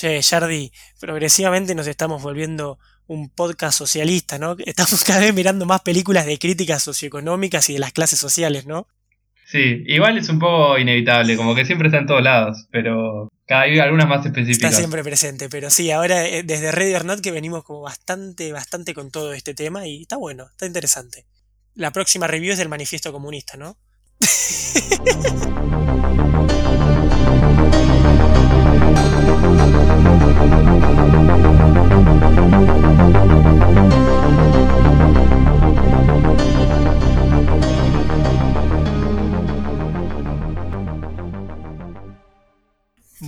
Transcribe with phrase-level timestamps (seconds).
[0.00, 4.56] Che, Jardi, progresivamente nos estamos volviendo un podcast socialista, ¿no?
[4.64, 8.88] Estamos cada vez mirando más películas de críticas socioeconómicas y de las clases sociales, ¿no?
[9.44, 13.64] Sí, igual es un poco inevitable, como que siempre está en todos lados, pero cada
[13.64, 14.70] hay algunas más específicas.
[14.70, 18.52] Está siempre presente, pero sí, ahora eh, desde Ready or Not que venimos como bastante,
[18.52, 21.26] bastante con todo este tema y está bueno, está interesante.
[21.74, 23.76] La próxima review es del manifiesto comunista, ¿no?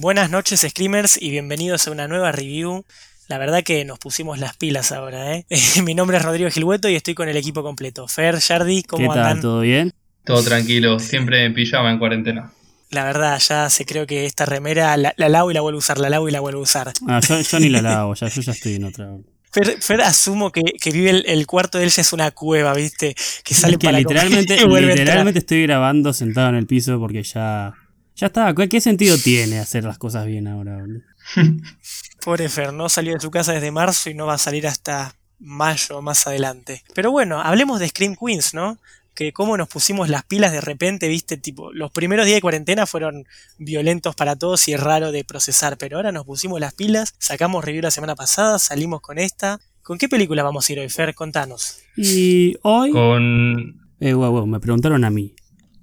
[0.03, 2.85] Buenas noches, Screamers, y bienvenidos a una nueva review.
[3.29, 5.47] La verdad que nos pusimos las pilas ahora, ¿eh?
[5.85, 8.09] Mi nombre es Rodrigo Gilhueto y estoy con el equipo completo.
[8.09, 9.41] Fer, Jardi, ¿cómo ¿Qué andan?
[9.41, 9.93] ¿Todo bien?
[10.25, 12.53] Todo tranquilo, siempre en pijama en cuarentena.
[12.93, 15.81] La verdad, ya se creo que esta remera la, la lavo y la vuelvo a
[15.81, 16.93] usar, la lavo y la vuelvo a usar.
[17.09, 19.09] Ah, yo, yo ni la lavo, ya, yo ya estoy en otra.
[19.51, 22.75] Fer, Fer asumo que, que vive el, el cuarto de él ya es una cueva,
[22.75, 23.15] ¿viste?
[23.45, 27.23] Que sale Es que para literalmente, y literalmente estoy grabando sentado en el piso porque
[27.23, 27.75] ya.
[28.15, 28.55] Ya está.
[28.55, 31.01] ¿Qué, qué sentido tiene hacer las cosas bien ahora, boludo?
[32.25, 35.15] Pobre Fer, no salió de su casa desde marzo y no va a salir hasta
[35.39, 36.85] mayo más adelante.
[36.95, 38.79] Pero bueno, hablemos de Scream Queens, ¿no?
[39.15, 42.87] Que cómo nos pusimos las pilas de repente, viste, tipo, los primeros días de cuarentena
[42.87, 43.27] fueron
[43.59, 47.65] violentos para todos y es raro de procesar, pero ahora nos pusimos las pilas, sacamos
[47.65, 49.61] review la semana pasada, salimos con esta.
[49.83, 51.15] ¿Con qué película vamos a ir hoy, Fer?
[51.15, 51.81] Contanos.
[51.97, 52.93] Y hoy.
[52.93, 53.81] Con...
[54.01, 55.35] Eh, guau, guau, me preguntaron a mí.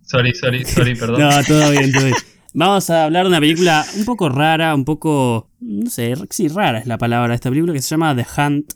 [0.04, 1.22] Sorry, sorry, sorry, perdón.
[1.22, 2.18] No, todo bien, todo bien.
[2.54, 5.50] Vamos a hablar de una película un poco rara, un poco.
[5.60, 8.74] No sé, sí, rara es la palabra de esta película que se llama The Hunt.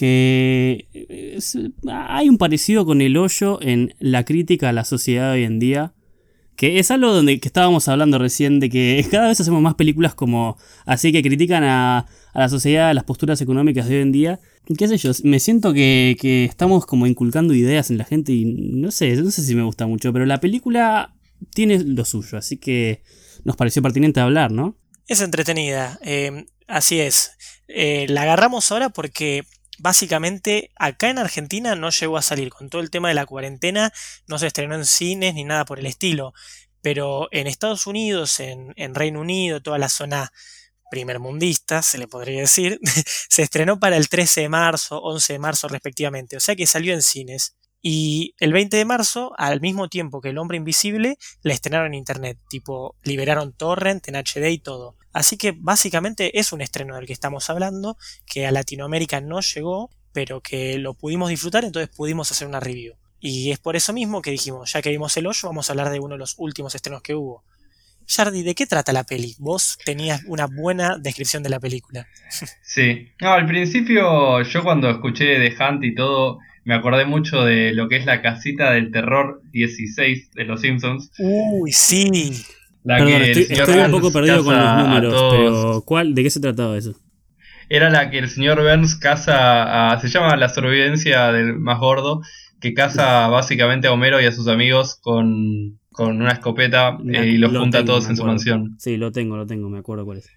[0.00, 0.88] Que.
[1.36, 5.58] es- hay un parecido con El Hoyo en la crítica a la sociedad hoy en
[5.58, 5.92] día.
[6.56, 10.14] Que es algo donde que estábamos hablando recién de que cada vez hacemos más películas
[10.14, 14.40] como así que critican a, la sociedad, a las posturas económicas de hoy en día.
[14.78, 18.46] Qué sé yo, me siento que, que estamos como inculcando ideas en la gente y
[18.46, 21.14] no sé, no sé si me gusta mucho, pero la película
[21.52, 23.02] tiene lo suyo, así que
[23.44, 24.78] nos pareció pertinente hablar, ¿no?
[25.08, 27.32] Es entretenida, eh, así es.
[27.68, 29.44] Eh, la agarramos ahora porque
[29.80, 32.50] básicamente acá en Argentina no llegó a salir.
[32.50, 33.92] Con todo el tema de la cuarentena
[34.26, 36.32] no se estrenó en cines ni nada por el estilo.
[36.82, 40.32] Pero en Estados Unidos, en, Reino Unido, toda la zona
[40.90, 42.80] primermundista, se le podría decir,
[43.28, 46.36] se estrenó para el 13 de marzo, 11 de marzo respectivamente.
[46.36, 47.56] O sea que salió en cines.
[47.82, 51.94] Y el 20 de marzo, al mismo tiempo que El Hombre Invisible, la estrenaron en
[51.94, 54.96] internet, tipo liberaron torrent en HD y todo.
[55.12, 59.90] Así que básicamente es un estreno del que estamos hablando, que a Latinoamérica no llegó,
[60.12, 62.94] pero que lo pudimos disfrutar, entonces pudimos hacer una review.
[63.20, 65.90] Y es por eso mismo que dijimos, ya que vimos el hoyo, vamos a hablar
[65.90, 67.44] de uno de los últimos estrenos que hubo.
[68.06, 69.36] Jardi, ¿de qué trata la peli?
[69.38, 72.06] Vos tenías una buena descripción de la película.
[72.62, 73.08] Sí.
[73.20, 77.88] No, al principio yo cuando escuché The Hunt y todo, me acordé mucho de lo
[77.88, 81.10] que es la casita del terror 16 de los Simpsons.
[81.18, 82.44] Uy, sí.
[82.82, 86.30] La Perdón, que estoy, estoy un poco perdido con los números, pero ¿cuál, ¿de qué
[86.30, 86.94] se trataba eso?
[87.68, 92.22] Era la que el señor Burns caza a, se llama la sobrevivencia del más gordo,
[92.60, 97.38] que caza básicamente a Homero y a sus amigos con, con una escopeta eh, y
[97.38, 98.76] los Lo junta a todos en su mansión.
[98.78, 100.30] Sí, lo tengo, lo tengo, me acuerdo cuál es.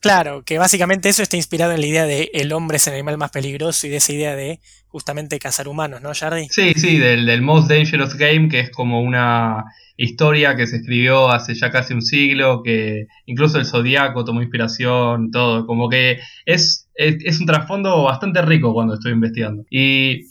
[0.00, 3.18] Claro, que básicamente eso está inspirado en la idea de el hombre es el animal
[3.18, 6.48] más peligroso y de esa idea de justamente cazar humanos, ¿no, Jardi?
[6.50, 9.64] Sí, sí, del, del Most Dangerous Game, que es como una
[9.96, 15.30] historia que se escribió hace ya casi un siglo, que incluso el Zodíaco tomó inspiración,
[15.30, 19.64] todo, como que es, es, es un trasfondo bastante rico cuando estoy investigando.
[19.70, 20.26] Y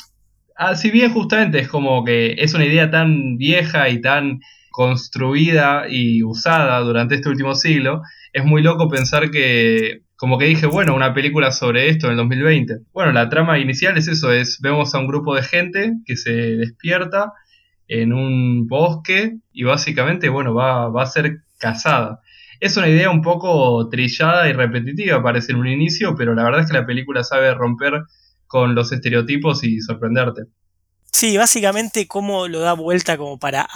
[0.56, 4.40] ah, si bien justamente es como que es una idea tan vieja y tan
[4.72, 8.02] construida y usada durante este último siglo,
[8.34, 12.18] es muy loco pensar que, como que dije, bueno, una película sobre esto en el
[12.18, 12.80] 2020.
[12.94, 16.32] Bueno, la trama inicial es eso, es vemos a un grupo de gente que se
[16.32, 17.34] despierta
[17.88, 22.22] en un bosque y básicamente, bueno, va, va a ser cazada.
[22.60, 26.62] Es una idea un poco trillada y repetitiva, parece en un inicio, pero la verdad
[26.62, 28.04] es que la película sabe romper
[28.48, 30.44] con los estereotipos y sorprenderte.
[31.20, 33.68] Sí, básicamente cómo lo da vuelta como para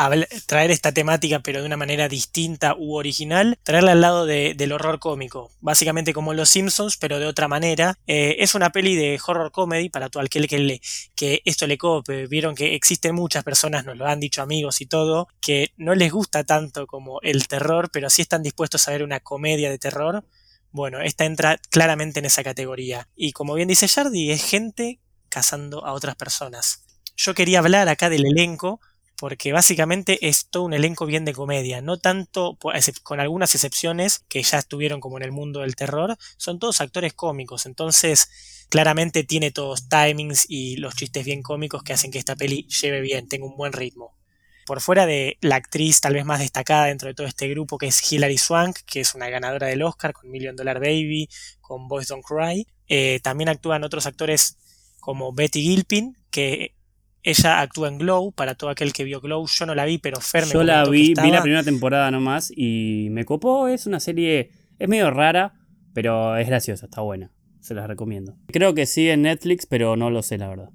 [0.46, 4.72] traer esta temática pero de una manera distinta u original, traerla al lado de- del
[4.74, 7.98] horror cómico, básicamente como Los Simpsons pero de otra manera.
[8.06, 10.82] Eh, es una peli de horror comedy para todo aquel que, le,
[11.16, 12.28] que esto le cope.
[12.28, 16.12] Vieron que existen muchas personas, nos lo han dicho amigos y todo, que no les
[16.12, 20.24] gusta tanto como el terror, pero sí están dispuestos a ver una comedia de terror.
[20.72, 23.08] Bueno, esta entra claramente en esa categoría.
[23.16, 25.00] Y como bien dice Jardi, es gente
[25.30, 26.84] cazando a otras personas.
[27.24, 28.82] Yo quería hablar acá del elenco
[29.16, 32.58] porque básicamente es todo un elenco bien de comedia, no tanto,
[33.04, 37.14] con algunas excepciones que ya estuvieron como en el mundo del terror, son todos actores
[37.14, 42.36] cómicos, entonces claramente tiene todos timings y los chistes bien cómicos que hacen que esta
[42.36, 44.18] peli lleve bien, tenga un buen ritmo.
[44.66, 47.86] Por fuera de la actriz tal vez más destacada dentro de todo este grupo que
[47.86, 51.30] es Hilary Swank, que es una ganadora del Oscar con Million Dollar Baby,
[51.60, 54.58] con Boys Don't Cry, eh, también actúan otros actores
[55.00, 56.74] como Betty Gilpin, que
[57.24, 60.20] ella actúa en Glow, para todo aquel que vio Glow, yo no la vi, pero
[60.20, 64.52] Fer Yo la vi, vi la primera temporada nomás y me copó, es una serie,
[64.80, 65.54] es medio rara,
[65.94, 68.36] pero es graciosa, está buena, se las recomiendo.
[68.48, 70.70] Creo que sigue en Netflix, pero no lo sé la verdad,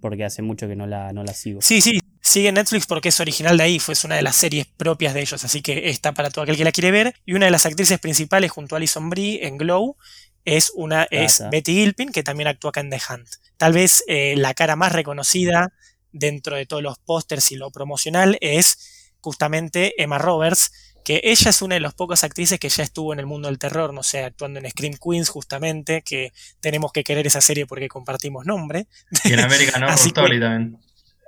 [0.00, 1.60] porque hace mucho que no la, no la sigo.
[1.60, 4.66] Sí, sí, sigue en Netflix porque es original de ahí, fue una de las series
[4.66, 7.14] propias de ellos, así que está para todo aquel que la quiere ver.
[7.26, 9.96] Y una de las actrices principales junto a Alison Brie en Glow
[10.44, 13.28] es una es Betty Gilpin, que también actúa acá en The Hunt.
[13.56, 15.72] Tal vez eh, la cara más reconocida
[16.12, 20.72] dentro de todos los pósters y lo promocional es justamente Emma Roberts,
[21.04, 23.58] que ella es una de las pocas actrices que ya estuvo en el mundo del
[23.58, 27.88] terror, no sé, actuando en Scream Queens justamente, que tenemos que querer esa serie porque
[27.88, 28.86] compartimos nombre.
[29.24, 30.78] Y en American Horror Story también.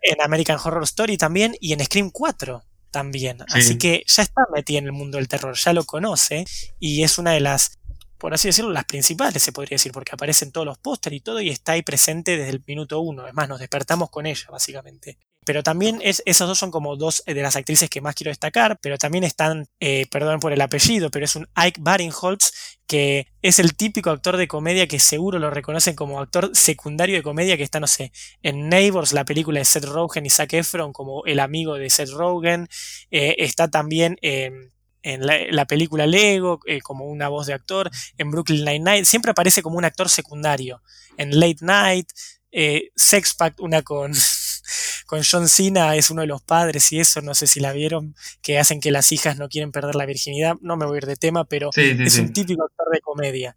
[0.02, 3.38] En American Horror Story también y en Scream 4 también.
[3.49, 6.44] Así que ya está metida en el mundo del terror, ya lo conoce
[6.78, 7.78] y es una de las
[8.24, 11.42] por así decirlo, las principales, se podría decir, porque aparecen todos los pósteres y todo
[11.42, 13.28] y está ahí presente desde el minuto uno.
[13.28, 15.18] Es más, nos despertamos con ella, básicamente.
[15.44, 18.78] Pero también es, esas dos son como dos de las actrices que más quiero destacar,
[18.80, 23.58] pero también están, eh, perdón por el apellido, pero es un Ike Barinholtz, que es
[23.58, 27.62] el típico actor de comedia que seguro lo reconocen como actor secundario de comedia que
[27.62, 28.10] está, no sé,
[28.40, 32.08] en Neighbors, la película de Seth Rogen y Zac Efron como el amigo de Seth
[32.08, 32.68] Rogen,
[33.10, 34.72] eh, está también en
[35.04, 39.62] en la, película Lego, eh, como una voz de actor, en Brooklyn Nine-Nine, siempre aparece
[39.62, 40.82] como un actor secundario.
[41.18, 42.08] En Late Night,
[42.50, 44.12] eh, Sex Pact, una con,
[45.06, 48.16] con John Cena, es uno de los padres y eso, no sé si la vieron,
[48.42, 51.06] que hacen que las hijas no quieren perder la virginidad, no me voy a ir
[51.06, 53.56] de tema, pero es un típico actor de comedia.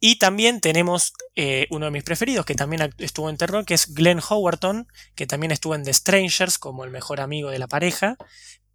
[0.00, 3.92] Y también tenemos eh, uno de mis preferidos, que también estuvo en terror, que es
[3.92, 4.86] Glenn Howerton,
[5.16, 8.16] que también estuvo en The Strangers como el mejor amigo de la pareja,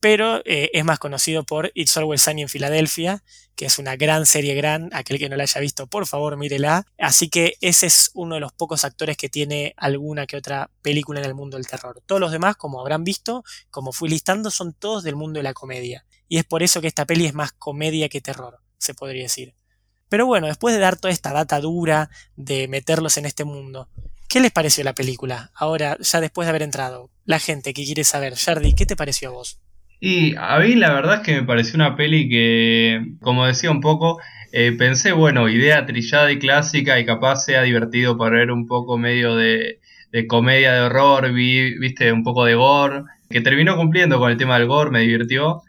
[0.04, 3.24] pero eh, es más conocido por It's Always Sunny en Filadelfia,
[3.56, 6.86] que es una gran serie gran, aquel que no la haya visto, por favor, mírela.
[6.98, 11.22] Así que ese es uno de los pocos actores que tiene alguna que otra película
[11.22, 12.04] en el mundo del terror.
[12.06, 15.54] Todos los demás, como habrán visto, como fui listando, son todos del mundo de la
[15.54, 16.06] comedia.
[16.28, 19.56] Y es por eso que esta peli es más comedia que terror, se podría decir.
[20.10, 23.88] Pero bueno, después de dar toda esta data dura de meterlos en este mundo,
[24.28, 25.54] ¿qué les pareció la película?
[25.56, 29.30] Ahora, ya después de haber entrado, la gente que quiere saber, Jardi, ¿qué te pareció
[29.30, 29.62] a vos?
[30.06, 33.80] Y a mí la verdad es que me pareció una peli que, como decía un
[33.80, 34.20] poco,
[34.52, 38.98] eh, pensé, bueno, idea trillada y clásica y capaz sea divertido para ver un poco
[38.98, 39.80] medio de,
[40.28, 44.60] comedia de horror, vi, viste, un poco de gore, que terminó cumpliendo con el tema
[44.60, 45.62] del gore, me divirtió.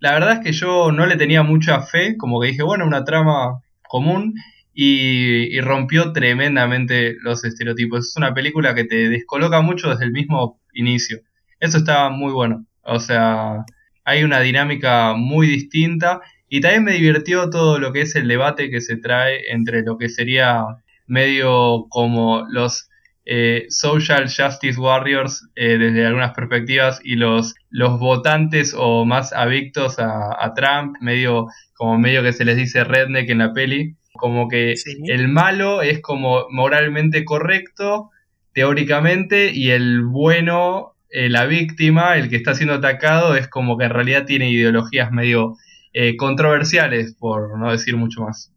[0.00, 3.04] La verdad es que yo no le tenía mucha fe, como que dije, bueno, una
[3.04, 4.34] trama común
[4.74, 8.08] y, y rompió tremendamente los estereotipos.
[8.08, 11.20] Es una película que te descoloca mucho desde el mismo inicio.
[11.60, 12.67] Eso está muy bueno.
[12.88, 13.64] O sea,
[14.04, 16.20] hay una dinámica muy distinta.
[16.48, 19.98] Y también me divirtió todo lo que es el debate que se trae entre lo
[19.98, 20.64] que sería
[21.06, 22.88] medio como los
[23.30, 29.98] eh, social justice warriors eh, desde algunas perspectivas y los, los votantes o más adictos
[29.98, 34.74] a, Trump, medio como medio que se les dice redneck en la peli, como que
[35.04, 38.10] el malo es como moralmente correcto
[38.54, 43.84] teóricamente y el bueno eh, la víctima, el que está siendo atacado, es como que
[43.84, 45.56] en realidad tiene ideologías medio
[45.92, 48.52] eh, controversiales, por no decir mucho más.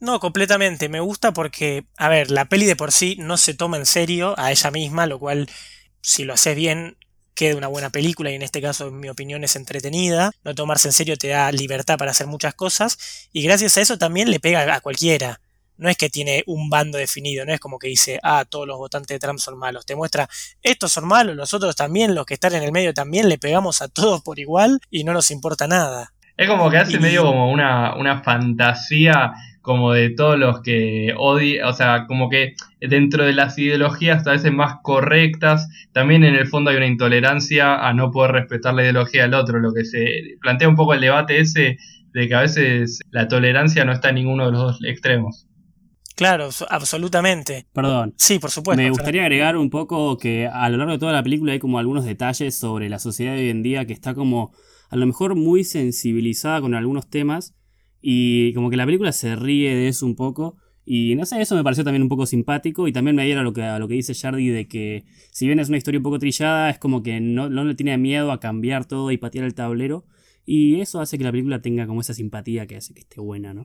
[0.00, 0.88] No, completamente.
[0.88, 4.34] Me gusta porque, a ver, la peli de por sí no se toma en serio
[4.38, 5.48] a ella misma, lo cual,
[6.02, 6.98] si lo haces bien,
[7.34, 10.30] queda una buena película y en este caso, en mi opinión, es entretenida.
[10.44, 13.98] No tomarse en serio te da libertad para hacer muchas cosas y gracias a eso
[13.98, 15.40] también le pega a cualquiera
[15.76, 18.78] no es que tiene un bando definido, no es como que dice, ah, todos los
[18.78, 19.86] votantes de Trump son malos.
[19.86, 20.28] Te muestra,
[20.62, 23.82] estos son malos, los otros también, los que están en el medio también, le pegamos
[23.82, 26.12] a todos por igual y no nos importa nada.
[26.36, 29.32] Es como que hace medio como una, una fantasía
[29.64, 34.32] como de todos los que odian, o sea, como que dentro de las ideologías a
[34.32, 38.82] veces más correctas, también en el fondo hay una intolerancia a no poder respetar la
[38.82, 41.78] ideología del otro, lo que se plantea un poco el debate ese
[42.12, 45.46] de que a veces la tolerancia no está en ninguno de los dos extremos.
[46.14, 47.66] Claro, absolutamente.
[47.72, 48.14] Perdón.
[48.16, 48.80] Sí, por supuesto.
[48.80, 51.78] Me gustaría agregar un poco que a lo largo de toda la película hay como
[51.78, 54.52] algunos detalles sobre la sociedad de hoy en día que está como
[54.90, 57.54] a lo mejor muy sensibilizada con algunos temas
[58.00, 61.56] y como que la película se ríe de eso un poco Y no sé, eso
[61.56, 63.88] me pareció también un poco simpático y también me adhiera a lo que, a lo
[63.88, 67.02] que dice Jardy de que si bien es una historia un poco trillada, es como
[67.02, 70.04] que no, no le tiene miedo a cambiar todo y patear el tablero.
[70.44, 73.54] Y eso hace que la película tenga como esa simpatía que hace que esté buena,
[73.54, 73.64] ¿no?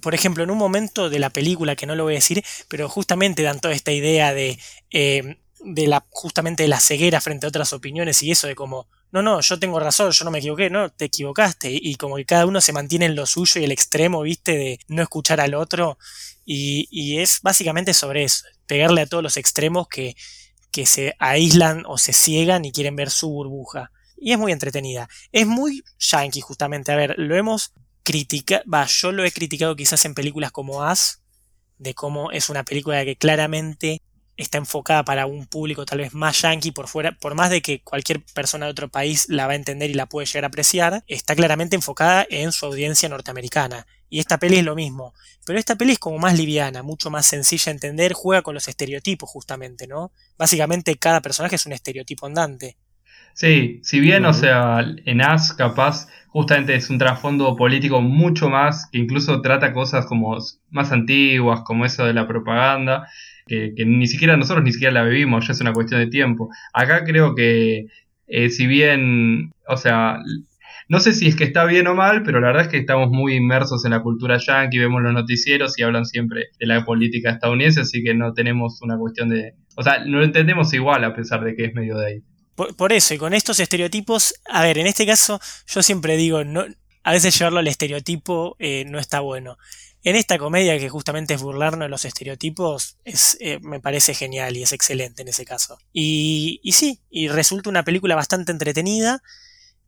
[0.00, 2.88] Por ejemplo, en un momento de la película, que no lo voy a decir, pero
[2.88, 4.58] justamente dan toda esta idea de,
[4.90, 8.86] eh, de la, justamente de la ceguera frente a otras opiniones y eso de como,
[9.12, 11.70] no, no, yo tengo razón, yo no me equivoqué, no, te equivocaste.
[11.72, 14.80] Y, como que cada uno se mantiene en lo suyo y el extremo, viste, de
[14.88, 15.98] no escuchar al otro.
[16.44, 20.16] Y, y es básicamente sobre eso, pegarle a todos los extremos que,
[20.70, 23.90] que se aíslan o se ciegan y quieren ver su burbuja.
[24.18, 25.08] Y es muy entretenida.
[25.32, 26.92] Es muy yankee, justamente.
[26.92, 27.72] A ver, lo hemos
[28.06, 28.62] criticado.
[28.72, 31.22] Va, yo lo he criticado quizás en películas como As,
[31.78, 34.00] de cómo es una película que claramente
[34.36, 37.82] está enfocada para un público tal vez más yankee por fuera, por más de que
[37.82, 41.02] cualquier persona de otro país la va a entender y la puede llegar a apreciar,
[41.08, 43.86] está claramente enfocada en su audiencia norteamericana.
[44.08, 45.12] Y esta peli es lo mismo.
[45.44, 48.68] Pero esta peli es como más liviana, mucho más sencilla de entender, juega con los
[48.68, 50.12] estereotipos justamente, ¿no?
[50.38, 52.76] Básicamente cada personaje es un estereotipo andante.
[53.36, 58.88] Sí, si bien, o sea, en As capaz justamente es un trasfondo político mucho más,
[58.90, 60.38] que incluso trata cosas como
[60.70, 63.06] más antiguas, como eso de la propaganda,
[63.46, 66.48] que, ni siquiera nosotros ni siquiera la vivimos, ya es una cuestión de tiempo.
[66.72, 67.88] Acá creo que
[68.26, 70.18] eh, si bien, o sea,
[70.88, 73.10] no sé si es que está bien o mal, pero la verdad es que estamos
[73.10, 77.32] muy inmersos en la cultura yankee, vemos los noticieros y hablan siempre de la política
[77.32, 79.52] estadounidense, así que no tenemos una cuestión de...
[79.76, 82.22] O sea, no lo entendemos igual a pesar de que es medio de ahí.
[82.56, 86.64] Por, eso, y con estos estereotipos, a ver, en este caso yo siempre digo, no,
[87.02, 89.58] a veces llevarlo al estereotipo eh, no está bueno.
[90.02, 94.56] En esta comedia, que justamente es burlarnos de los estereotipos, es, eh, me parece genial
[94.56, 95.78] y es excelente en ese caso.
[95.92, 99.22] Y, sí, y resulta una película bastante entretenida,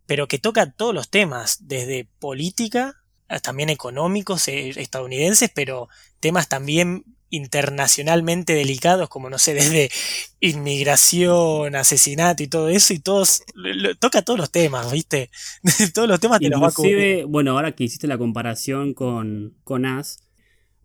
[0.06, 3.02] pero que toca todos los temas, desde política,
[3.42, 5.88] también económicos eh, estadounidenses, pero
[6.20, 9.90] temas también internacionalmente delicados, como no sé, desde
[10.40, 13.42] inmigración, asesinato y todo eso, y todos,
[13.98, 15.30] toca todos los temas, ¿viste?
[15.94, 17.26] todos los temas te los va a cubrir.
[17.26, 20.20] Bueno, ahora que hiciste la comparación con, con As,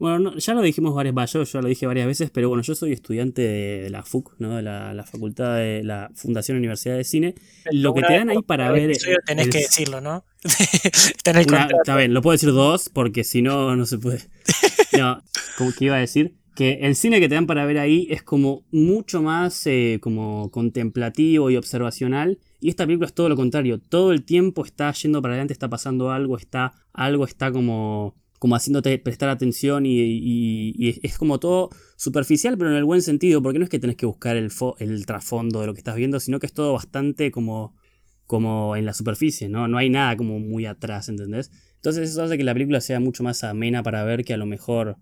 [0.04, 2.76] bueno, ya lo dijimos varias veces, yo ya lo dije varias veces, pero bueno, yo
[2.76, 4.58] soy estudiante de, la FUC, ¿no?
[4.58, 7.36] De la, Facultad de la Fundación Universidad de Cine.
[7.72, 8.98] lo que te dan ahí para ver.
[9.26, 10.26] Tenés que decirlo, ¿no?
[11.24, 14.22] está bien, lo puedo decir dos, porque si no, no se puede.
[14.98, 15.24] No,
[15.58, 18.22] como que iba a decir que el cine que te dan para ver ahí es
[18.22, 22.40] como mucho más eh, como contemplativo y observacional.
[22.60, 23.80] Y esta película es todo lo contrario.
[23.80, 28.56] Todo el tiempo está yendo para adelante, está pasando algo, está, algo está como, como
[28.56, 33.66] haciéndote prestar atención y, es como todo superficial, pero en el buen sentido, porque no
[33.66, 36.46] es que tenés que buscar el, el trasfondo de lo que estás viendo, sino que
[36.46, 37.76] es todo bastante como,
[38.26, 39.68] como en la superficie, ¿no?
[39.68, 41.52] No hay nada como muy atrás, ¿entendés?
[41.76, 44.46] Entonces eso hace que la película sea mucho más amena para ver que a lo
[44.46, 44.98] mejor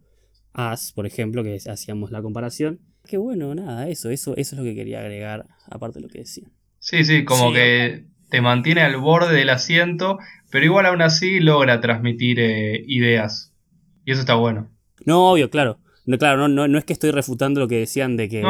[0.53, 2.79] As, por ejemplo, que hacíamos la comparación.
[3.07, 6.19] Que bueno, nada, eso, eso, eso es lo que quería agregar, aparte de lo que
[6.19, 6.47] decía.
[6.79, 10.17] Sí, sí, como que te mantiene al borde del asiento,
[10.49, 13.53] pero igual aún así logra transmitir eh, ideas.
[14.05, 14.69] Y eso está bueno.
[15.05, 15.79] No, obvio, claro.
[16.11, 18.43] No, claro, no, no, es que estoy refutando lo que decían de que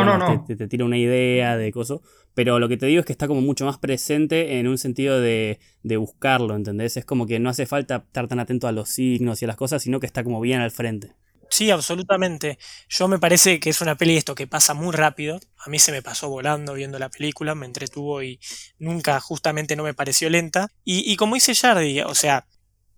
[0.47, 1.99] te, tira una idea de cosas,
[2.33, 5.21] pero lo que te digo es que está como mucho más presente en un sentido
[5.21, 6.97] de, de, buscarlo, ¿entendés?
[6.97, 9.57] Es como que no hace falta estar tan atento a los signos y a las
[9.57, 11.13] cosas, sino que está como bien al frente.
[11.51, 12.57] Sí, absolutamente.
[12.89, 15.39] Yo me parece que es una peli esto que pasa muy rápido.
[15.59, 18.39] A mí se me pasó volando viendo la película, me entretuvo y
[18.79, 20.69] nunca justamente no me pareció lenta.
[20.83, 22.47] Y, y como dice Jardy, o sea,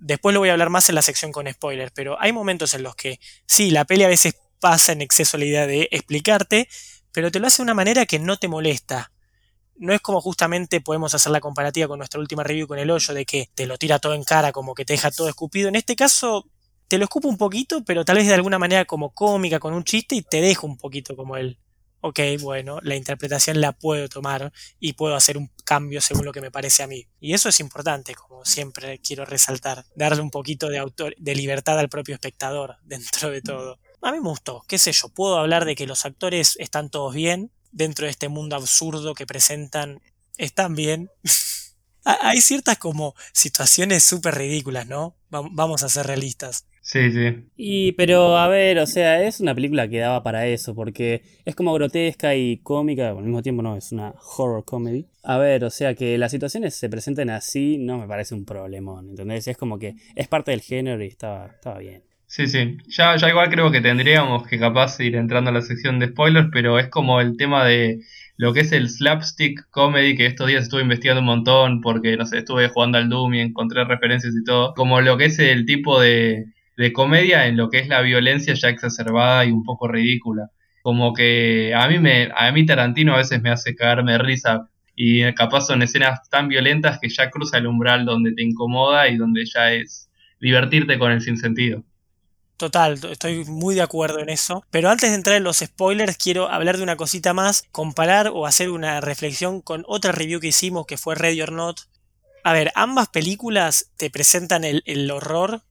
[0.03, 2.83] después lo voy a hablar más en la sección con spoilers, pero hay momentos en
[2.83, 6.69] los que sí, la peli a veces pasa en exceso la idea de explicarte,
[7.11, 9.11] pero te lo hace de una manera que no te molesta
[9.75, 13.13] no es como justamente podemos hacer la comparativa con nuestra última review con el hoyo
[13.13, 15.67] de que te lo tira todo en cara, como que te deja todo escupido.
[15.67, 16.45] En este caso,
[16.87, 19.83] te lo escupo un poquito, pero tal vez de alguna manera como cómica, con un
[19.83, 21.57] chiste, y te dejo un poquito como el,
[22.01, 26.41] ok, bueno, la interpretación la puedo tomar y puedo hacer un cambio según lo que
[26.41, 27.07] me parece a mí.
[27.19, 31.79] Y eso es importante, como siempre quiero resaltar, darle un poquito de, autor, de libertad
[31.79, 33.79] al propio espectador dentro de todo.
[34.03, 37.15] A mí me gustó, qué sé yo, puedo hablar de que los actores están todos
[37.15, 40.01] bien, dentro de este mundo absurdo que presentan
[40.37, 41.09] están bien.
[42.03, 45.15] Hay ciertas como situaciones súper ridículas, ¿no?
[45.29, 46.67] Vamos a ser realistas.
[46.81, 47.45] Sí, sí.
[47.55, 51.55] Y, pero, a ver, o sea, es una película que daba para eso, porque es
[51.55, 55.07] como grotesca y cómica, al mismo tiempo no, es una horror comedy.
[55.23, 59.11] A ver, o sea, que las situaciones se presenten así no me parece un problemón,
[59.11, 59.47] ¿entendés?
[59.47, 62.03] Es como que es parte del género y estaba, estaba bien.
[62.35, 62.77] Sí, sí.
[62.87, 66.49] Ya, ya igual creo que tendríamos que capaz ir entrando a la sección de spoilers,
[66.51, 67.99] pero es como el tema de
[68.37, 72.25] lo que es el slapstick comedy, que estos días estuve investigando un montón porque, no
[72.25, 74.73] sé, estuve jugando al Doom y encontré referencias y todo.
[74.73, 78.55] Como lo que es el tipo de, de comedia en lo que es la violencia
[78.55, 80.49] ya exacerbada y un poco ridícula.
[80.81, 85.31] Como que a mí me, a mí Tarantino a veces me hace caerme risa y
[85.33, 89.45] capaz son escenas tan violentas que ya cruza el umbral donde te incomoda y donde
[89.45, 90.09] ya es
[90.39, 91.83] divertirte con el sinsentido.
[92.57, 94.63] Total, estoy muy de acuerdo en eso.
[94.69, 98.45] Pero antes de entrar en los spoilers, quiero hablar de una cosita más, comparar o
[98.45, 101.81] hacer una reflexión con otra review que hicimos que fue Ready or Not.
[102.43, 105.63] A ver, ambas películas te presentan el, horror,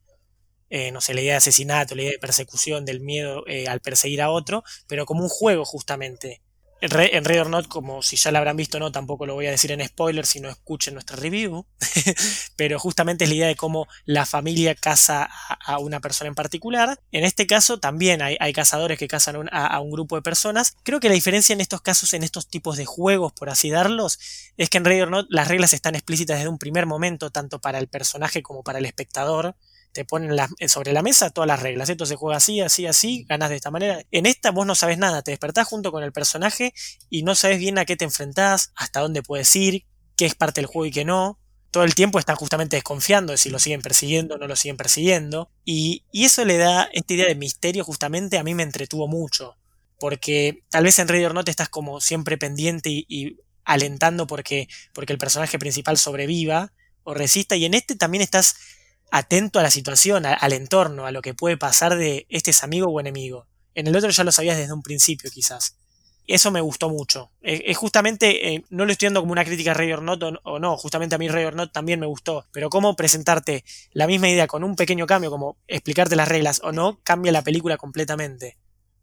[0.71, 3.81] eh, no sé, la idea de asesinato, la idea de persecución, del miedo eh, al
[3.81, 6.41] perseguir a otro, pero como un juego justamente
[6.83, 9.53] en, Red or Not, como si ya la habrán visto no, tampoco lo voy a
[9.53, 11.65] decir en spoiler si no escuchen nuestra review,
[12.57, 15.29] pero justamente es la idea de cómo la familia caza
[15.65, 16.99] a, una persona en particular.
[17.13, 20.77] En este caso también hay, cazadores que cazan a, un grupo de personas.
[20.83, 24.19] Creo que la diferencia en estos casos, en estos tipos de juegos, por así darlos,
[24.57, 27.61] es que en Red or Not las reglas están explícitas desde un primer momento, tanto
[27.61, 29.55] para el personaje como para el espectador
[29.93, 31.89] te ponen eh, sobre la mesa todas las reglas.
[31.89, 34.03] Esto se juega así, así, así, ganas de esta manera.
[34.11, 36.73] En esta vos no sabes nada, te despertás junto con el personaje
[37.11, 39.85] y no sabes bien a qué te enfrentás, hasta dónde puedes ir,
[40.17, 41.39] qué es parte del juego y qué no.
[41.71, 44.77] Todo el tiempo están justamente desconfiando de si lo siguen persiguiendo o no lo siguen
[44.77, 45.51] persiguiendo.
[45.65, 49.57] Y, eso le da esta idea de misterio justamente a mí me entretuvo mucho.
[49.99, 55.13] Porque tal vez en Ready or Not estás como siempre pendiente y, alentando porque, porque
[55.13, 56.73] el personaje principal sobreviva
[57.05, 57.57] o resista.
[57.57, 58.57] Y en este también estás
[59.13, 62.89] atento a la situación, al entorno, a lo que puede pasar de este es amigo
[62.89, 63.47] o enemigo.
[63.75, 65.77] En el otro ya lo sabías desde un principio, quizás.
[66.27, 67.31] Eso me gustó mucho.
[67.43, 70.59] Es justamente, eh, no lo estoy dando como una crítica a Ray or Not o,
[70.59, 74.31] no, justamente a mí Ray or Not también me gustó, pero cómo presentarte la misma
[74.31, 78.57] idea con un pequeño cambio, como explicarte las reglas o no, cambia la película completamente.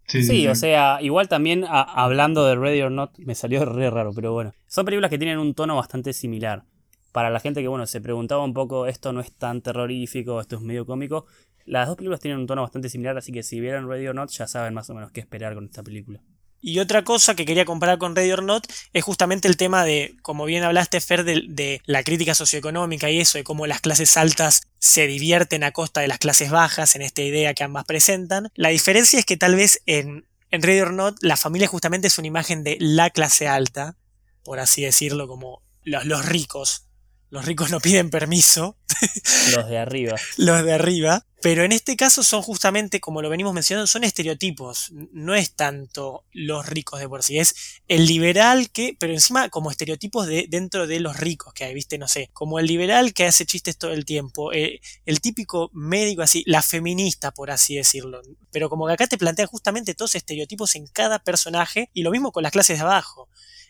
[0.07, 4.33] Sí, o sea, igual también hablando de Ready or Not, me salió re raro, pero
[4.33, 4.53] bueno.
[4.65, 6.63] Son películas que tienen un tono bastante similar
[7.11, 10.57] para la gente que, bueno, se preguntaba un poco, esto no es tan terrorífico, esto
[10.57, 11.25] es medio cómico,
[11.65, 14.31] las dos películas tienen un tono bastante similar, así que si vieron Ready or Not
[14.31, 16.19] ya saben más o menos qué esperar con esta película.
[16.61, 20.15] Y otra cosa que quería comparar con Ready or Not es justamente el tema de,
[20.21, 24.63] como bien hablaste, Fer, de, la crítica socioeconómica y eso, de cómo las clases altas
[24.79, 28.49] se divierten a costa de las clases bajas en esta idea que ambas presentan.
[28.55, 32.17] La diferencia es que tal vez en, en Ready or Not la familia justamente es
[32.17, 33.95] una imagen de la clase alta,
[34.43, 36.88] por así decirlo, como los, los ricos,
[37.29, 38.77] los ricos no piden permiso.
[39.55, 40.15] Los de arriba.
[40.37, 41.25] los de arriba.
[41.41, 44.91] Pero en este caso son justamente, como lo venimos mencionando, son estereotipos.
[45.13, 47.39] No es tanto los ricos de por sí.
[47.39, 51.73] Es el liberal que, pero encima como estereotipos de, dentro de los ricos que hay,
[51.73, 52.29] viste, no sé.
[52.33, 54.51] Como el liberal que hace chistes todo el tiempo.
[54.51, 58.21] Eh, el típico médico así, la feminista, por así decirlo.
[58.51, 61.89] Pero como que acá te plantean justamente todos estereotipos en cada personaje.
[61.93, 63.29] Y lo mismo con las clases de abajo.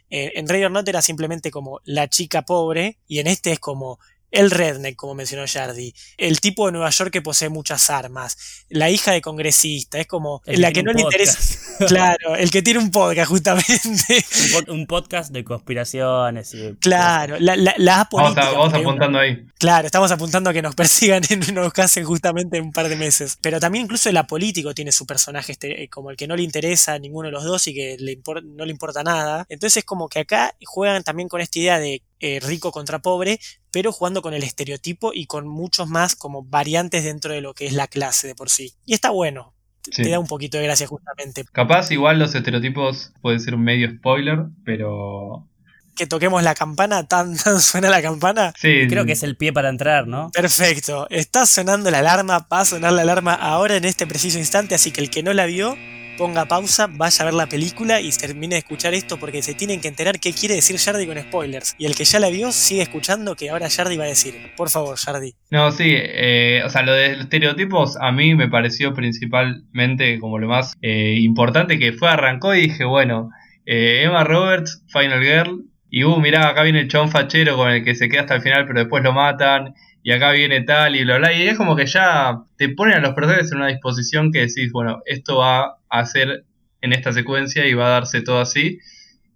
[0.10, 4.00] Eh, en Raider Not era simplemente como la chica pobre y en este es como
[4.32, 8.90] el redneck, como mencionó Jardy, el tipo de Nueva York que posee muchas armas, la
[8.90, 11.40] hija de congresista, es como la que no le interesa.
[11.88, 14.26] Claro, el que tiene un podcast, justamente.
[14.68, 16.54] Un, podcast de conspiraciones.
[16.82, 19.46] claro, la, la, Vamos, apuntando ahí.
[19.58, 22.98] Claro, estamos apuntando a que nos persigan y nos casen justamente en un par de
[22.98, 23.38] meses.
[23.42, 26.94] Pero también incluso el apolítico tiene su personaje este, como el que no le interesa
[26.94, 29.46] a ninguno de los dos y que le no le importa nada.
[29.50, 33.40] Entonces es como que acá juegan también con esta idea de eh, rico contra pobre,
[33.72, 37.66] pero jugando con el estereotipo y con muchos más como variantes dentro de lo que
[37.66, 38.74] es la clase de por sí.
[38.86, 39.54] Y está bueno.
[39.96, 41.46] Te da un poquito de gracia justamente.
[41.52, 45.48] Capaz igual los estereotipos puede ser un medio spoiler, pero...
[45.96, 48.54] Que toquemos la campana, tan, tan suena la campana.
[48.58, 48.88] Sí.
[48.88, 50.30] Creo que es el pie para entrar, ¿no?
[50.32, 51.08] Perfecto.
[51.10, 54.92] Está sonando la alarma, va a sonar la alarma ahora en este preciso instante, así
[54.92, 55.76] que el que no la vio,
[56.20, 59.80] ponga pausa, vaya a ver la película y termine de escuchar esto porque se tienen
[59.80, 61.76] que enterar qué quiere decir Jardy con spoilers.
[61.78, 64.36] Y el que ya la vio sigue escuchando que ahora Jardy va a decir.
[64.58, 65.34] Por favor, Jardy.
[65.50, 70.50] No, sí, eh, o sea, lo de estereotipos a mí me pareció principalmente como lo
[70.50, 73.30] más eh, importante que fue, arrancó y dije, bueno,
[73.66, 77.86] eh, Emma Roberts, Final Girl, y uh, mirá, acá viene el chon fachero con el
[77.86, 81.04] que se queda hasta el final, pero después lo matan y acá viene tal y
[81.04, 81.34] bla bla.
[81.34, 84.72] Y es como que ya te ponen a los personajes en una disposición que decís,
[84.72, 86.46] bueno, esto va a ser
[86.82, 88.80] en esta secuencia y va a darse todo así.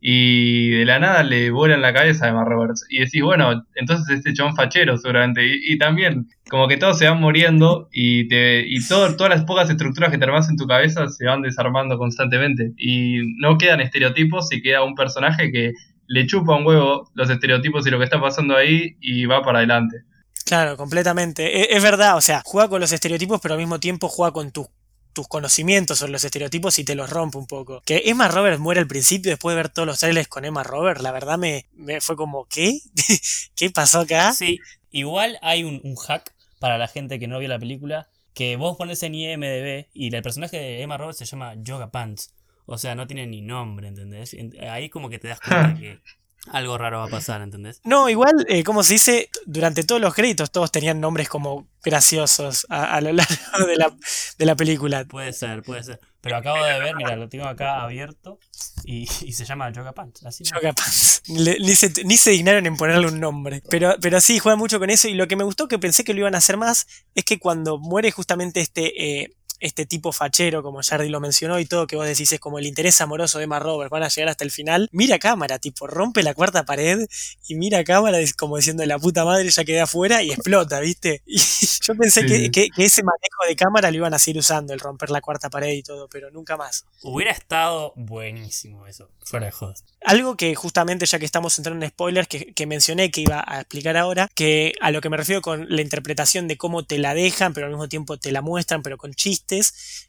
[0.06, 2.86] Y de la nada le vuelan la cabeza a Emma Roberts.
[2.90, 5.42] Y decís, bueno, entonces este chon fachero seguramente.
[5.46, 9.70] Y, también, como que todos se van muriendo y, te, y todo, todas las pocas
[9.70, 12.74] estructuras que te armas en tu cabeza se van desarmando constantemente.
[12.78, 15.72] Y no quedan estereotipos y queda un personaje que
[16.08, 19.60] le chupa un huevo los estereotipos y lo que está pasando ahí y va para
[19.60, 20.04] adelante.
[20.46, 21.62] Claro, completamente.
[21.62, 24.52] E, es, verdad, o sea, juega con los estereotipos, pero al mismo tiempo juega con
[24.52, 24.68] tus
[25.28, 27.82] conocimientos sobre los estereotipos y te los rompe un poco.
[27.86, 31.02] Que Emma Roberts muere al principio después de ver todos los trailers con Emma Roberts,
[31.02, 32.80] la verdad me, me fue como, ¿qué?
[33.56, 34.34] ¿Qué pasó acá?
[34.34, 34.60] Sí,
[34.92, 39.04] igual hay un, hack para la gente que no vio la película, que vos pones
[39.04, 42.34] en IMDB y el personaje de Emma Roberts se llama Yoga Pants.
[42.66, 44.36] O sea, no tiene ni nombre, ¿entendés?
[44.70, 46.00] Ahí como que te das cuenta que
[46.52, 47.80] algo raro va a pasar, ¿entendés?
[47.86, 52.66] No, igual, eh, como se dice, durante todos los créditos todos tenían nombres como graciosos
[52.70, 53.96] a, lo largo de la,
[54.38, 55.06] de la, película.
[55.06, 56.00] Puede ser, puede ser.
[56.20, 58.40] Pero acabo de ver, mira, lo tengo acá abierto
[58.84, 60.26] y, se llama Yoga Pants.
[60.26, 61.24] Así Yoga Pants.
[61.28, 63.62] ni, se, ni, se, dignaron en ponerle un nombre.
[63.70, 66.14] Pero, pero sí, juega mucho con eso y lo que me gustó, que pensé que
[66.14, 69.22] lo iban a hacer más, es que cuando muere justamente este...
[69.22, 72.60] Eh, este tipo fachero, como Jardy lo mencionó, y todo que vos decís es como
[72.60, 75.88] el interés amoroso de Emma Roberts, van a llegar hasta el final, mira cámara, tipo,
[75.88, 77.08] rompe la cuarta pared
[77.48, 81.24] y mira cámara como diciendo la puta madre ya quedé afuera y explota, ¿viste?
[81.84, 85.10] Y yo pensé que, ese manejo de cámara lo iban a seguir usando, el romper
[85.10, 86.86] la cuarta pared y todo, pero nunca más.
[87.02, 89.84] Hubiera estado buenísimo eso, fuera de jodas.
[90.06, 93.62] Algo que justamente, ya que estamos entrando en spoilers, que, que mencioné que iba a
[93.62, 97.14] explicar ahora, que a lo que me refiero con la interpretación de cómo te la
[97.14, 99.53] dejan, pero al mismo tiempo te la muestran, pero con chistes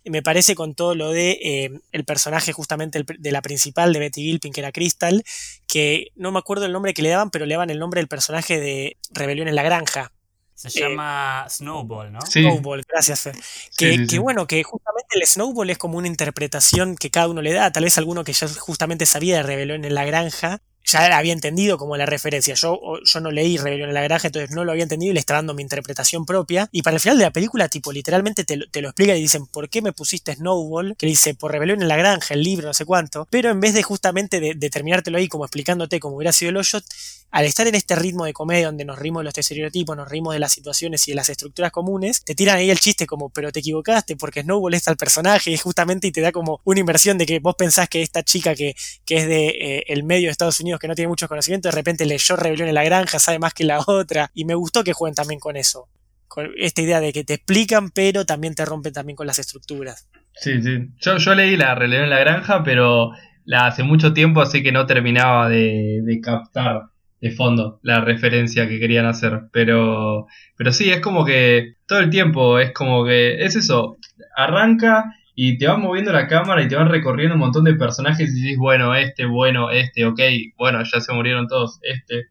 [0.05, 4.23] me parece con todo lo de eh, el personaje justamente de la principal de Betty
[4.23, 5.23] Gilpin, que era Crystal,
[5.67, 8.09] que no me acuerdo el nombre que le daban, pero le daban el nombre del
[8.09, 10.13] personaje de Rebelión en la Granja.
[10.55, 12.21] Se llama Snowball, ¿no?
[12.21, 13.35] Snowball, gracias, Fer.
[13.77, 17.53] Que, que, bueno, que justamente el Snowball es como una interpretación que cada uno le
[17.53, 17.73] da.
[17.73, 21.79] Tal vez alguno que ya justamente sabía de Rebelión en la Granja ya había entendido
[21.79, 22.55] como la referencia.
[22.55, 25.21] Yo, yo no leí Rebelión en la Granja, entonces no lo había entendido y le
[25.21, 26.69] está dando mi interpretación propia.
[26.73, 29.47] Y para el final de la película, tipo, literalmente te, te lo explica y dicen,
[29.47, 30.97] ¿por qué me pusiste Snowball?
[30.97, 33.27] Que dice, por Rebelión en la Granja, el libro, no sé cuánto.
[33.31, 36.57] Pero en vez de justamente de, de terminártelo ahí como explicándote cómo hubiera sido el
[36.59, 36.81] hoyo,
[37.35, 40.35] al estar en este ritmo de comedia donde nos rimos de los estereotipos, nos rimos
[40.35, 43.51] de las situaciones y de las estructuras comunes, te tiran ahí el chiste como, pero
[43.51, 47.19] te equivocaste porque Snowball está el personaje y justamente y te da como una inversión
[47.19, 50.31] de que vos pensás que esta chica que, que es de eh, el medio de
[50.31, 53.41] Estados Unidos que no tiene mucho conocimiento, de repente leyó Rebelión en la Granja, sabe
[53.41, 55.89] más que la otra, y me gustó que jueguen también con eso.
[56.29, 60.09] Con esta idea de que te explican, pero también te rompen también con las estructuras.
[60.35, 60.89] Sí, sí.
[61.01, 63.11] Yo, yo leí la Rebelión en la Granja, pero
[63.45, 68.79] la hace mucho tiempo, así que no terminaba de captar de fondo la referencia que
[68.79, 69.43] querían hacer.
[69.53, 73.97] Pero, pero sí, es como que todo el tiempo es como que es eso,
[74.37, 78.31] arranca y te van moviendo la cámara y te van recorriendo un montón de personajes
[78.31, 80.21] y dices, bueno, este, bueno, este, ok,
[80.57, 82.29] bueno, ya se murieron todos, este.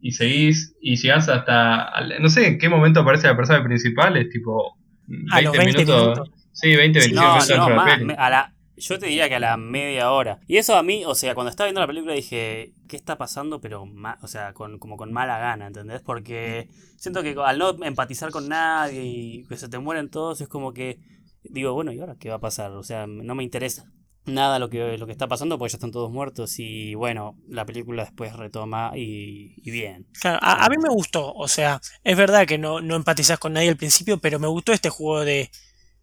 [0.00, 4.28] Y seguís y llegás hasta, no sé en qué momento aparece la persona principal, es
[4.30, 8.18] tipo 20, minutos, Sí, 20, 25 minutos.
[8.18, 10.40] a la, yo te diría que a la media hora.
[10.46, 13.60] Y eso a mí, o sea, cuando estaba viendo la película dije, ¿qué está pasando?
[13.60, 13.84] Pero,
[14.20, 16.02] o sea, con, como con mala gana, ¿entendés?
[16.02, 20.48] Porque siento que al no empatizar con nadie y que se te mueren todos, es
[20.48, 20.98] como que
[21.44, 22.72] digo, bueno, ¿y ahora qué va a pasar?
[22.72, 23.86] O sea, no me interesa
[24.24, 27.64] nada lo que, lo que está pasando porque ya están todos muertos y bueno, la
[27.64, 30.06] película después retoma y, bien.
[30.20, 33.68] Claro, a, mí me gustó, o sea, es verdad que no, no empatizas con nadie
[33.68, 35.50] al principio, pero me gustó este juego de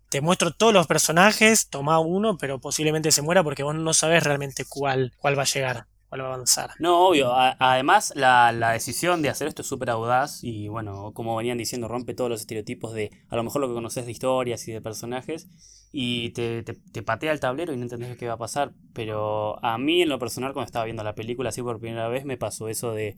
[0.09, 4.23] te muestro todos los personajes, toma uno, pero posiblemente se muera porque vos no sabes
[4.23, 6.71] realmente cuál, cuál va a llegar, cuál va a avanzar.
[6.79, 7.31] No, obvio.
[7.33, 12.15] además, la, decisión de hacer esto es súper audaz y, bueno, como venían diciendo, rompe
[12.15, 15.47] todos los estereotipos de a lo mejor lo que conoces de historias y de personajes
[15.91, 18.73] y te, te, patea el tablero y no entendés qué va a pasar.
[18.93, 22.25] Pero a mí, en lo personal, cuando estaba viendo la película así por primera vez,
[22.25, 23.17] me pasó eso de,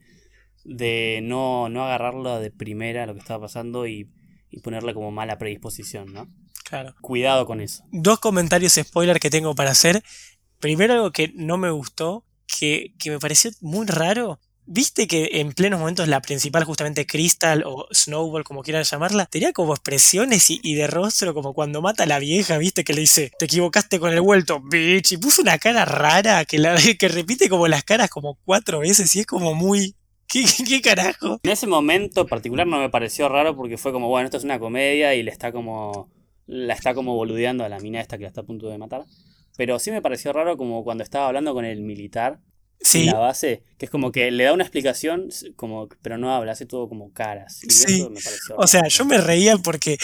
[0.65, 4.09] de no, no agarrarla de primera lo que estaba pasando y,
[4.49, 6.27] y ponerle como mala predisposición, ¿no?
[7.01, 7.83] Cuidado con eso.
[7.91, 10.03] Dos comentarios spoiler que tengo para hacer.
[10.59, 12.23] Primero algo que no me gustó,
[12.59, 14.39] que, me pareció muy raro.
[14.65, 19.53] ¿Viste que en plenos momentos la principal, justamente Crystal o Snowball, como quieran llamarla, tenía
[19.53, 22.83] como expresiones y, de rostro como cuando mata a la vieja, ¿viste?
[22.83, 26.59] Que le dice, te equivocaste con el vuelto, bitch, y puso una cara rara que,
[26.59, 29.95] la, que repite como las caras como cuatro veces y es como muy...
[30.27, 31.39] ¿Qué, ¿Qué, carajo?
[31.43, 34.59] En ese momento particular no me pareció raro porque fue como, bueno, esto es una
[34.59, 36.09] comedia y le está como
[36.51, 39.05] la está como boludeando a la mina esta que la está a punto de matar.
[39.55, 42.39] Pero sí me pareció raro como cuando estaba hablando con el militar
[42.93, 46.51] en la base, que es como que le da una explicación, como, pero no habla,
[46.51, 47.59] hace todo como caras.
[47.67, 48.07] sí.
[48.55, 49.97] o sea, yo me reía porque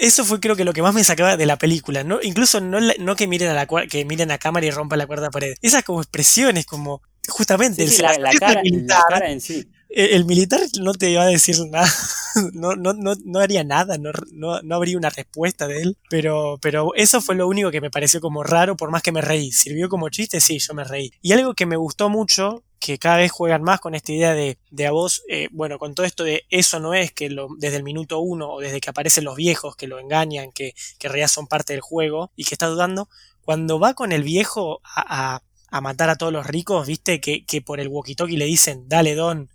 [0.00, 2.20] eso fue creo que lo que más me sacaba de la película, ¿no?
[2.22, 5.30] Incluso no, no que miren a la que miren a cámara y rompan la cuarta
[5.30, 5.54] pared.
[5.62, 9.68] Esas como expresiones, como justamente la, cara, la, cara, en sí.
[9.94, 11.90] El militar no te iba a decir nada,
[12.54, 16.94] no, no, no, no haría nada, no, no, habría una respuesta de él, pero, pero
[16.94, 19.52] eso fue lo único que me pareció como raro, por más que me reí.
[19.52, 20.40] ¿Sirvió como chiste?
[20.40, 21.12] Sí, yo me reí.
[21.20, 24.58] Y algo que me gustó mucho, que cada vez juegan más con esta idea de,
[24.70, 27.76] de a vos, eh, bueno, con todo esto de eso no es que lo, desde
[27.76, 31.28] el minuto uno o desde que aparecen los viejos que lo engañan, que, que realidad
[31.28, 33.08] son parte del juego y que está dudando,
[33.44, 37.44] cuando va con el viejo a, a, a matar a todos los ricos, viste, que,
[37.44, 39.48] que por el walkie-talkie le dicen, dale don,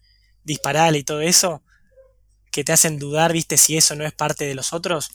[0.48, 1.62] disparale y todo eso.
[2.52, 5.12] que te hacen dudar, viste, si eso no es parte de los otros.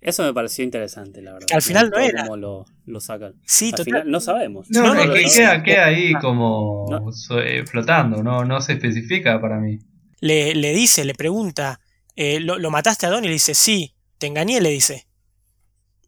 [0.00, 1.46] Eso me pareció interesante, la verdad.
[1.46, 2.22] Que al final no era.
[2.24, 3.34] Cómo lo, lo sacan.
[3.46, 3.84] Sí, al total.
[3.84, 4.68] final no sabemos.
[4.70, 6.86] No, No, es no, que no, queda, ahí como
[7.40, 9.78] eh, flotando, no, no se especifica para mí.
[10.20, 11.80] Le, le dice, le pregunta,
[12.16, 13.24] eh, ¿lo, lo mataste a Don?
[13.24, 15.06] Y le dice, sí, te engañé, le dice.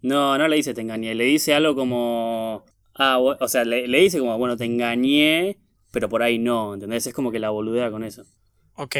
[0.02, 2.64] No, no le dice te engañé, le dice algo como...
[2.96, 5.58] Ah, o sea, le, le dice como, bueno, te engañé,
[5.90, 7.06] pero por ahí no, ¿entendés?
[7.06, 8.24] Es como que la boludea con eso.
[8.76, 8.96] Ok.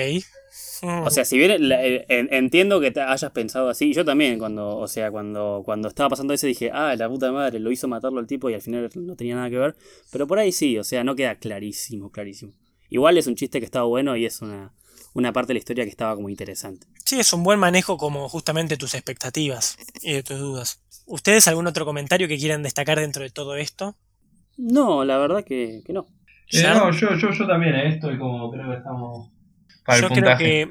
[1.04, 4.38] O sea, si bien la- eh, en- entiendo que te hayas pensado así, yo también
[4.38, 7.88] cuando, o sea, cuando, cuando estaba pasando eso dije, ah, la puta madre, lo hizo
[7.88, 9.74] matarlo al tipo y al final no tenía nada que ver,
[10.12, 12.52] pero por ahí sí, o sea, no queda clarísimo, clarísimo.
[12.90, 14.72] Igual es un chiste que estaba bueno y es una,
[15.14, 16.86] una parte de la historia que estaba como interesante.
[17.04, 20.80] Sí, es un buen manejo como justamente tus expectativas y de tus dudas.
[21.06, 23.96] ¿Ustedes algún otro comentario que quieran destacar dentro de todo esto?
[24.56, 26.06] No, la verdad que, que no.
[26.52, 29.30] Eh, no, yo, yo, yo también eh, estoy como creo que estamos
[29.84, 30.68] para Yo el creo que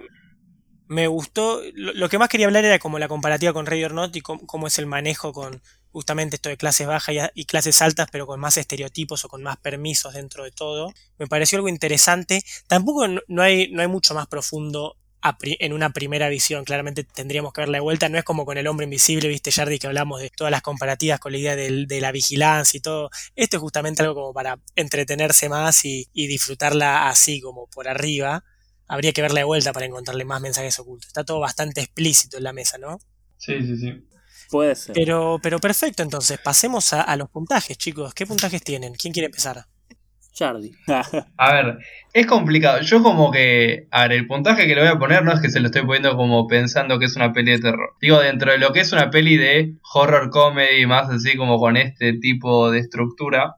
[0.88, 1.62] me gustó.
[1.74, 4.22] Lo, lo que más quería hablar era como la comparativa con Ready or Not y
[4.22, 7.82] cómo, cómo es el manejo con justamente esto de clases bajas y, a- y clases
[7.82, 10.92] altas, pero con más estereotipos o con más permisos dentro de todo.
[11.20, 12.44] Me pareció algo interesante.
[12.68, 14.98] Tampoco no, no hay, no hay mucho más profundo
[15.42, 16.66] en una primera visión.
[16.66, 18.10] Claramente tendríamos que verla de vuelta.
[18.10, 21.20] No es como con el hombre invisible, viste, Jardy, que hablamos de todas las comparativas
[21.20, 23.10] con la idea del- de la vigilancia y todo.
[23.36, 28.44] Esto es justamente algo como para entretenerse más y, y disfrutarla así como por arriba
[28.88, 31.08] habría que verla de vuelta para encontrarle más mensajes ocultos.
[31.08, 33.00] Está todo bastante explícito en la mesa, ¿no?
[33.38, 34.08] Sí, sí, sí.
[34.50, 34.94] Puede ser.
[34.94, 38.14] Pero, pero perfecto, entonces, pasemos a, a los puntajes, chicos.
[38.14, 38.94] ¿Qué puntajes tienen?
[38.94, 39.66] ¿Quién quiere empezar?
[40.34, 40.72] Chardy.
[41.38, 41.78] A ver,
[42.12, 42.82] es complicado.
[42.82, 45.50] Yo como que, a ver, el puntaje que le voy a poner no es que
[45.50, 47.92] se lo estoy poniendo como pensando que es una peli de terror.
[48.02, 51.78] Digo, dentro de lo que es una peli de horror comedy, más así como con
[51.78, 53.56] este tipo de estructura.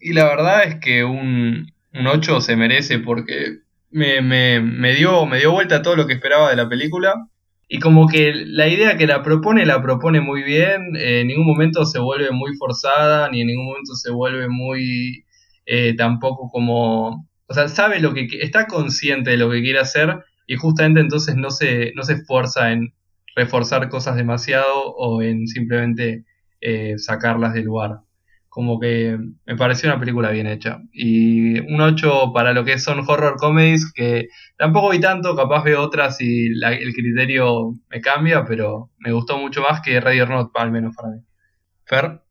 [0.00, 3.58] Y la verdad es que un, un 8 se merece porque
[3.90, 7.14] me, me, me dio, me dio vuelta todo lo que esperaba de la película.
[7.68, 10.96] Y como que la idea que la propone, la propone muy bien.
[10.96, 15.24] eh, en ningún momento se vuelve muy forzada, ni en ningún momento se vuelve muy
[15.66, 20.24] eh, tampoco como, o sea, sabe lo que está consciente de lo que quiere hacer
[20.46, 22.92] y justamente entonces no se, no se esfuerza en
[23.36, 26.24] reforzar cosas demasiado o en simplemente
[26.60, 28.00] eh, sacarlas del lugar.
[28.50, 30.80] Como que me pareció una película bien hecha.
[30.92, 35.82] Y un 8 para lo que son horror comedies, que tampoco vi tanto, capaz veo
[35.82, 40.30] otras y la- el criterio me cambia, pero me gustó mucho más que Ready or
[40.30, 41.20] Not, al menos para mí.
[41.86, 42.22] Fer.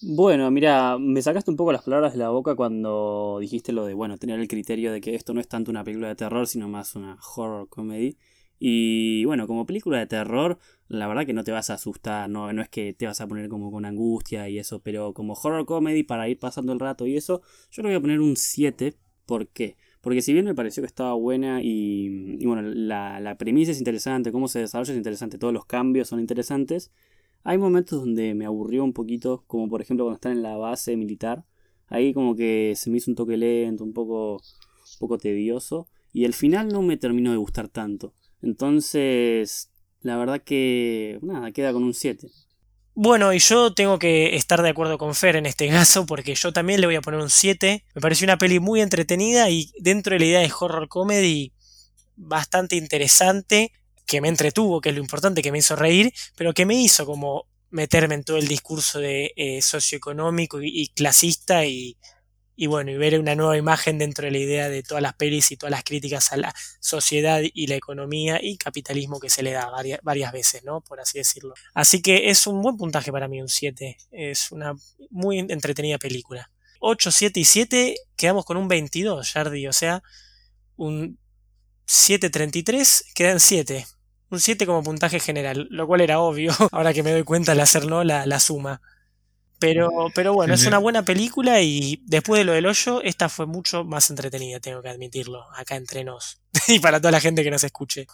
[0.00, 3.94] Bueno, mira, me sacaste un poco las palabras de la boca cuando dijiste lo de,
[3.94, 6.68] bueno, tener el criterio de que esto no es tanto una película de terror, sino
[6.68, 8.18] más una horror comedy.
[8.58, 10.58] Y bueno, como película de terror,
[10.88, 13.26] la verdad que no te vas a asustar, no, no es que te vas a
[13.26, 17.06] poner como con angustia y eso, pero como horror comedy para ir pasando el rato
[17.06, 18.94] y eso, yo le voy a poner un 7.
[19.26, 19.76] ¿Por qué?
[20.02, 23.78] Porque si bien me pareció que estaba buena y, y bueno, la, la premisa es
[23.78, 26.92] interesante, cómo se desarrolla es interesante, todos los cambios son interesantes,
[27.44, 30.96] hay momentos donde me aburrió un poquito, como por ejemplo cuando están en la base
[30.96, 31.44] militar.
[31.88, 35.86] Ahí como que se me hizo un toque lento, un poco, un poco tedioso.
[36.14, 38.14] Y el final no me terminó de gustar tanto.
[38.40, 39.70] Entonces,
[40.04, 42.28] la verdad que, nada, queda con un 7.
[42.94, 46.52] Bueno, y yo tengo que estar de acuerdo con Fer en este caso, porque yo
[46.52, 47.84] también le voy a poner un 7.
[47.94, 51.52] Me pareció una peli muy entretenida y dentro de la idea de horror comedy
[52.16, 53.72] bastante interesante,
[54.06, 57.06] que me entretuvo, que es lo importante, que me hizo reír, pero que me hizo
[57.06, 61.96] como meterme en todo el discurso de eh, socioeconómico y, y clasista y,
[62.56, 65.50] y bueno, y ver una nueva imagen dentro de la idea de todas las pelis
[65.50, 69.52] y todas las críticas a la sociedad y la economía y capitalismo que se le
[69.52, 70.80] da varias, varias veces, ¿no?
[70.80, 71.54] Por así decirlo.
[71.74, 73.96] Así que es un buen puntaje para mí, un 7.
[74.12, 74.74] Es una
[75.10, 76.50] muy entretenida película.
[76.80, 80.02] 8, 7 y 7, quedamos con un 22, Jardi, o sea,
[80.76, 81.18] un
[81.86, 83.86] 7.33, quedan 7.
[84.30, 87.60] Un 7 como puntaje general, lo cual era obvio, ahora que me doy cuenta al
[87.60, 88.82] hacerlo la, la suma.
[89.64, 93.46] Pero, pero bueno, es una buena película y después de lo del hoyo, esta fue
[93.46, 96.42] mucho más entretenida, tengo que admitirlo, acá entre nos.
[96.68, 98.06] y para toda la gente que nos escuche.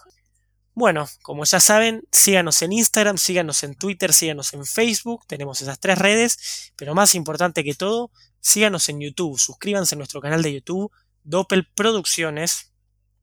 [0.75, 5.81] Bueno, como ya saben, síganos en Instagram, síganos en Twitter, síganos en Facebook, tenemos esas
[5.81, 10.55] tres redes, pero más importante que todo, síganos en YouTube, suscríbanse a nuestro canal de
[10.55, 10.93] YouTube,
[11.25, 12.70] Doppel Producciones,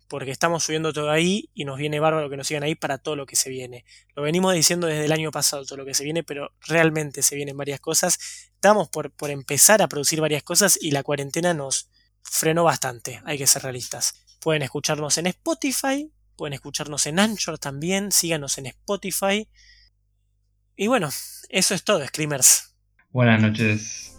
[0.08, 3.15] porque estamos subiendo todo ahí y nos viene bárbaro que nos sigan ahí para todo
[3.15, 3.86] lo que se viene.
[4.15, 7.36] Lo venimos diciendo desde el año pasado todo lo que se viene, pero realmente se
[7.36, 8.20] vienen varias cosas.
[8.54, 11.89] Estamos por, por empezar a producir varias cosas y la cuarentena nos
[12.24, 14.13] frenó bastante, hay que ser realistas.
[14.39, 19.48] Pueden escucharnos en Spotify, pueden escucharnos en Anchor también, síganos en Spotify.
[20.76, 21.10] Y bueno,
[21.50, 22.76] eso es todo, Screamers.
[23.10, 24.13] Buenas noches.